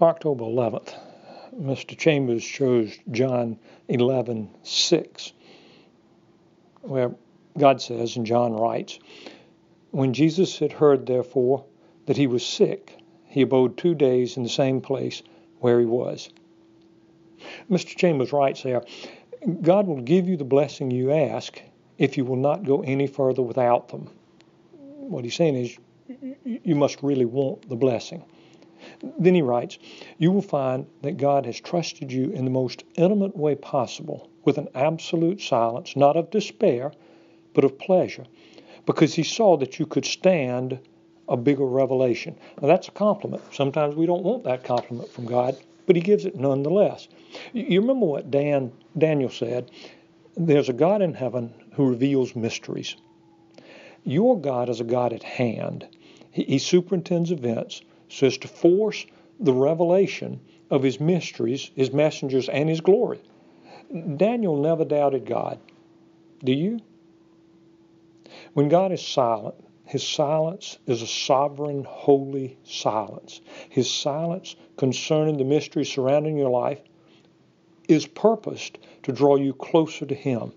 October 0.00 0.44
11th, 0.44 0.94
Mr. 1.58 1.96
Chambers 1.96 2.44
chose 2.44 2.98
John 3.10 3.58
11:6, 3.88 5.32
where 6.82 7.14
God 7.56 7.80
says, 7.80 8.16
and 8.16 8.26
John 8.26 8.52
writes, 8.52 8.98
When 9.92 10.12
Jesus 10.12 10.58
had 10.58 10.72
heard, 10.72 11.06
therefore, 11.06 11.64
that 12.04 12.18
he 12.18 12.26
was 12.26 12.44
sick, 12.44 12.94
he 13.24 13.40
abode 13.40 13.78
two 13.78 13.94
days 13.94 14.36
in 14.36 14.42
the 14.42 14.50
same 14.50 14.82
place 14.82 15.22
where 15.60 15.80
he 15.80 15.86
was. 15.86 16.28
Mr. 17.70 17.96
Chambers 17.96 18.34
writes 18.34 18.62
there, 18.62 18.82
God 19.62 19.86
will 19.86 20.02
give 20.02 20.28
you 20.28 20.36
the 20.36 20.44
blessing 20.44 20.90
you 20.90 21.10
ask 21.10 21.58
if 21.96 22.18
you 22.18 22.26
will 22.26 22.36
not 22.36 22.64
go 22.64 22.82
any 22.82 23.06
further 23.06 23.40
without 23.40 23.88
them. 23.88 24.10
What 24.76 25.24
he's 25.24 25.36
saying 25.36 25.56
is, 25.56 25.78
you 26.44 26.74
must 26.74 27.02
really 27.02 27.24
want 27.24 27.66
the 27.68 27.76
blessing. 27.76 28.22
Then 29.18 29.34
he 29.34 29.42
writes, 29.42 29.78
You 30.18 30.32
will 30.32 30.42
find 30.42 30.86
that 31.02 31.16
God 31.16 31.46
has 31.46 31.60
trusted 31.60 32.12
you 32.12 32.30
in 32.30 32.44
the 32.44 32.50
most 32.50 32.84
intimate 32.94 33.36
way 33.36 33.54
possible 33.54 34.30
with 34.44 34.58
an 34.58 34.68
absolute 34.74 35.40
silence, 35.40 35.96
not 35.96 36.16
of 36.16 36.30
despair, 36.30 36.92
but 37.54 37.64
of 37.64 37.78
pleasure, 37.78 38.24
because 38.84 39.14
he 39.14 39.22
saw 39.22 39.56
that 39.56 39.78
you 39.78 39.86
could 39.86 40.04
stand 40.04 40.78
a 41.28 41.36
bigger 41.36 41.66
revelation. 41.66 42.36
Now, 42.60 42.68
that's 42.68 42.88
a 42.88 42.92
compliment. 42.92 43.42
Sometimes 43.52 43.96
we 43.96 44.06
don't 44.06 44.22
want 44.22 44.44
that 44.44 44.64
compliment 44.64 45.10
from 45.10 45.26
God, 45.26 45.56
but 45.86 45.96
he 45.96 46.02
gives 46.02 46.24
it 46.24 46.36
nonetheless. 46.36 47.08
You 47.52 47.80
remember 47.80 48.06
what 48.06 48.30
Dan, 48.30 48.72
Daniel 48.96 49.30
said? 49.30 49.70
There's 50.36 50.68
a 50.68 50.74
God 50.74 51.02
in 51.02 51.14
heaven 51.14 51.52
who 51.72 51.88
reveals 51.88 52.36
mysteries. 52.36 52.96
Your 54.04 54.40
God 54.40 54.68
is 54.68 54.80
a 54.80 54.84
God 54.84 55.12
at 55.12 55.22
hand. 55.22 55.88
He, 56.30 56.44
he 56.44 56.58
superintends 56.58 57.32
events 57.32 57.80
so 58.16 58.26
as 58.26 58.38
to 58.38 58.48
force 58.48 59.04
the 59.38 59.52
revelation 59.52 60.40
of 60.70 60.82
his 60.82 60.98
mysteries, 60.98 61.70
his 61.76 61.92
messengers, 61.92 62.48
and 62.48 62.66
his 62.66 62.80
glory. 62.80 63.20
Daniel 64.16 64.56
never 64.56 64.86
doubted 64.86 65.26
God. 65.26 65.58
Do 66.42 66.52
you? 66.52 66.80
When 68.54 68.70
God 68.70 68.90
is 68.90 69.06
silent, 69.06 69.56
his 69.84 70.02
silence 70.02 70.78
is 70.86 71.02
a 71.02 71.06
sovereign, 71.06 71.84
holy 71.84 72.56
silence. 72.64 73.42
His 73.68 73.90
silence 73.90 74.56
concerning 74.78 75.36
the 75.36 75.44
mysteries 75.44 75.92
surrounding 75.92 76.38
your 76.38 76.50
life 76.50 76.80
is 77.86 78.06
purposed 78.06 78.78
to 79.02 79.12
draw 79.12 79.36
you 79.36 79.52
closer 79.52 80.06
to 80.06 80.14
him. 80.14 80.52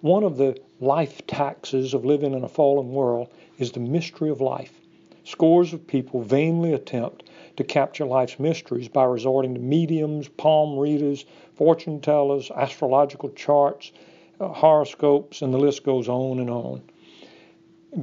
One 0.00 0.24
of 0.24 0.38
the 0.38 0.58
life 0.80 1.26
taxes 1.26 1.92
of 1.92 2.06
living 2.06 2.32
in 2.32 2.42
a 2.42 2.48
fallen 2.48 2.88
world 2.88 3.28
is 3.58 3.72
the 3.72 3.80
mystery 3.80 4.30
of 4.30 4.40
life. 4.40 4.80
Scores 5.24 5.72
of 5.72 5.86
people 5.86 6.20
vainly 6.20 6.74
attempt 6.74 7.24
to 7.56 7.64
capture 7.64 8.04
life's 8.04 8.38
mysteries 8.38 8.88
by 8.88 9.04
resorting 9.04 9.54
to 9.54 9.60
mediums, 9.60 10.28
palm 10.28 10.78
readers, 10.78 11.24
fortune 11.54 12.00
tellers, 12.00 12.50
astrological 12.50 13.30
charts, 13.30 13.90
uh, 14.38 14.48
horoscopes, 14.48 15.40
and 15.40 15.54
the 15.54 15.58
list 15.58 15.82
goes 15.82 16.08
on 16.08 16.40
and 16.40 16.50
on. 16.50 16.82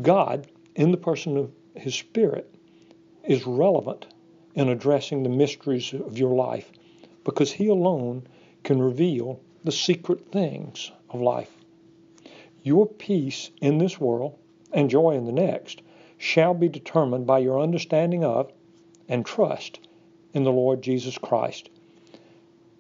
God, 0.02 0.48
in 0.76 0.90
the 0.90 0.98
person 0.98 1.38
of 1.38 1.52
His 1.76 1.94
Spirit, 1.94 2.54
is 3.24 3.46
relevant 3.46 4.08
in 4.56 4.70
addressing 4.70 5.22
the 5.22 5.30
mysteries 5.30 5.94
of 5.94 6.18
your 6.18 6.34
life 6.34 6.72
because 7.24 7.52
He 7.52 7.68
alone 7.68 8.26
can 8.64 8.82
reveal 8.82 9.40
the 9.64 9.72
secret 9.72 10.32
things 10.32 10.92
of 11.10 11.22
life. 11.22 11.56
Your 12.64 12.88
peace 12.88 13.52
in 13.62 13.78
this 13.78 14.00
world 14.00 14.40
and 14.72 14.90
joy 14.90 15.12
in 15.12 15.26
the 15.26 15.32
next 15.32 15.82
shall 16.22 16.54
be 16.54 16.70
determined 16.70 17.26
by 17.26 17.40
your 17.40 17.60
understanding 17.60 18.24
of 18.24 18.52
and 19.10 19.26
trust 19.26 19.80
in 20.36 20.44
the 20.44 20.52
Lord 20.52 20.80
Jesus 20.84 21.18
Christ. 21.18 21.68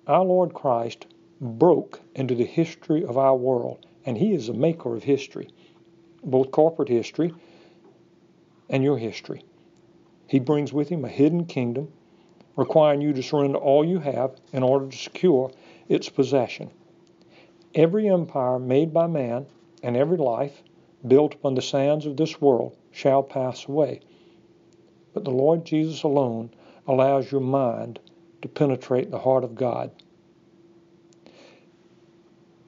Our 0.05 0.23
Lord 0.23 0.53
Christ 0.53 1.07
broke 1.41 1.99
into 2.13 2.35
the 2.35 2.45
history 2.45 3.03
of 3.03 3.17
our 3.17 3.35
world, 3.35 3.87
and 4.05 4.15
He 4.15 4.35
is 4.35 4.45
the 4.45 4.53
maker 4.53 4.95
of 4.95 5.03
history, 5.03 5.49
both 6.23 6.51
corporate 6.51 6.87
history 6.87 7.33
and 8.69 8.83
your 8.83 8.99
history. 8.99 9.43
He 10.27 10.37
brings 10.37 10.71
with 10.71 10.89
Him 10.89 11.03
a 11.03 11.09
hidden 11.09 11.45
kingdom, 11.45 11.91
requiring 12.55 13.01
you 13.01 13.11
to 13.11 13.23
surrender 13.23 13.57
all 13.57 13.83
you 13.83 13.97
have 13.97 14.35
in 14.53 14.61
order 14.61 14.87
to 14.87 14.95
secure 14.95 15.51
its 15.89 16.09
possession. 16.09 16.69
Every 17.73 18.07
empire 18.07 18.59
made 18.59 18.93
by 18.93 19.07
man 19.07 19.47
and 19.81 19.97
every 19.97 20.17
life 20.17 20.61
built 21.07 21.33
upon 21.33 21.55
the 21.55 21.61
sands 21.61 22.05
of 22.05 22.17
this 22.17 22.39
world 22.39 22.75
shall 22.91 23.23
pass 23.23 23.67
away. 23.67 24.01
But 25.13 25.23
the 25.23 25.31
Lord 25.31 25.65
Jesus 25.65 26.03
alone 26.03 26.51
allows 26.87 27.31
your 27.31 27.41
mind 27.41 27.99
to 28.41 28.47
penetrate 28.47 29.11
the 29.11 29.19
heart 29.19 29.43
of 29.43 29.55
God. 29.55 29.91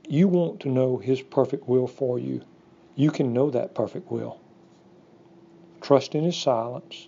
You 0.08 0.28
want 0.28 0.60
to 0.62 0.70
know 0.70 0.98
His 0.98 1.22
perfect 1.22 1.68
will 1.68 1.88
for 1.88 2.20
you. 2.20 2.42
You 2.96 3.12
can 3.12 3.34
know 3.34 3.50
that 3.50 3.76
perfect 3.76 4.12
will. 4.12 4.40
Trust 5.82 6.16
in 6.16 6.24
His 6.24 6.38
silence. 6.38 7.08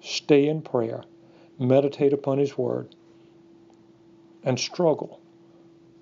Stay 0.00 0.46
in 0.46 0.62
prayer. 0.62 1.02
Meditate 1.58 2.12
upon 2.12 2.38
His 2.38 2.56
Word. 2.58 2.94
And 4.42 4.60
struggle 4.60 5.20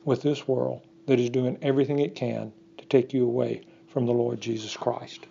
with 0.05 0.23
this 0.23 0.49
world 0.49 0.83
that 1.07 1.21
is 1.21 1.31
doing 1.31 1.59
everything 1.63 2.01
it 2.01 2.15
can 2.15 2.53
to 2.79 2.85
take 2.87 3.13
you 3.13 3.25
away 3.25 3.63
from 3.93 4.07
the 4.07 4.13
Lord 4.13 4.41
Jesus 4.41 4.77
Christ. 4.77 5.27